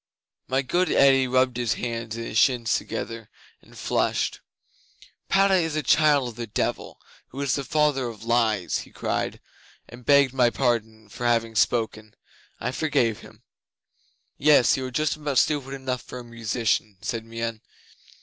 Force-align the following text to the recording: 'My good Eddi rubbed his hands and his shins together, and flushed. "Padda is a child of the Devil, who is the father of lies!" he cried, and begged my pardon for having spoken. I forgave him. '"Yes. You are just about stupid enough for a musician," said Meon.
'My 0.47 0.63
good 0.63 0.89
Eddi 0.91 1.27
rubbed 1.27 1.57
his 1.57 1.73
hands 1.75 2.15
and 2.15 2.25
his 2.25 2.37
shins 2.39 2.75
together, 2.75 3.29
and 3.61 3.77
flushed. 3.77 4.41
"Padda 5.29 5.53
is 5.53 5.75
a 5.75 5.83
child 5.83 6.29
of 6.29 6.35
the 6.37 6.47
Devil, 6.47 6.99
who 7.27 7.39
is 7.39 7.53
the 7.53 7.63
father 7.63 8.07
of 8.07 8.23
lies!" 8.23 8.79
he 8.79 8.89
cried, 8.89 9.39
and 9.87 10.03
begged 10.03 10.33
my 10.33 10.49
pardon 10.49 11.07
for 11.07 11.27
having 11.27 11.53
spoken. 11.53 12.15
I 12.59 12.71
forgave 12.71 13.19
him. 13.19 13.43
'"Yes. 14.39 14.75
You 14.75 14.87
are 14.87 14.91
just 14.91 15.17
about 15.17 15.37
stupid 15.37 15.75
enough 15.75 16.01
for 16.01 16.17
a 16.17 16.23
musician," 16.23 16.97
said 17.03 17.23
Meon. 17.23 17.61